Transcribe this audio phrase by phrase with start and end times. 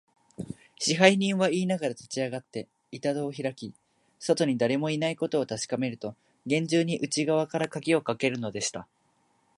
[0.79, 3.71] 支配人はいいながら、立ちあがって、板戸をひらき、
[4.17, 6.15] 外にだれもいないことをたしかめると、
[6.47, 8.87] げんじゅうに内がわからかぎをかけるのでした。